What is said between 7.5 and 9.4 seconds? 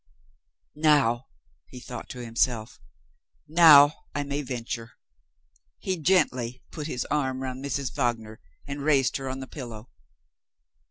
Mrs. Wagner, and raised her